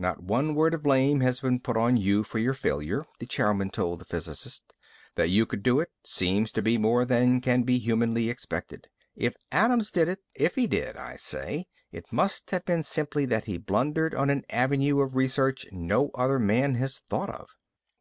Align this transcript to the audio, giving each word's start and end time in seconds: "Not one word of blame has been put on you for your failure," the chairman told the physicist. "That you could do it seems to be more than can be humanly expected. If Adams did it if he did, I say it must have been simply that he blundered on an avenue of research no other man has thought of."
"Not 0.00 0.20
one 0.24 0.56
word 0.56 0.74
of 0.74 0.82
blame 0.82 1.20
has 1.20 1.38
been 1.38 1.60
put 1.60 1.76
on 1.76 1.96
you 1.96 2.24
for 2.24 2.40
your 2.40 2.54
failure," 2.54 3.04
the 3.20 3.24
chairman 3.26 3.70
told 3.70 4.00
the 4.00 4.04
physicist. 4.04 4.64
"That 5.14 5.30
you 5.30 5.46
could 5.46 5.62
do 5.62 5.78
it 5.78 5.90
seems 6.02 6.50
to 6.50 6.60
be 6.60 6.76
more 6.76 7.04
than 7.04 7.40
can 7.40 7.62
be 7.62 7.78
humanly 7.78 8.28
expected. 8.28 8.88
If 9.14 9.36
Adams 9.52 9.92
did 9.92 10.08
it 10.08 10.24
if 10.34 10.56
he 10.56 10.66
did, 10.66 10.96
I 10.96 11.14
say 11.14 11.68
it 11.92 12.12
must 12.12 12.50
have 12.50 12.64
been 12.64 12.82
simply 12.82 13.26
that 13.26 13.44
he 13.44 13.58
blundered 13.58 14.12
on 14.12 14.28
an 14.28 14.42
avenue 14.50 14.98
of 15.02 15.14
research 15.14 15.64
no 15.70 16.10
other 16.16 16.40
man 16.40 16.74
has 16.74 16.98
thought 17.08 17.30
of." 17.30 17.50